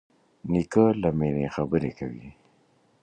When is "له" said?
1.01-1.09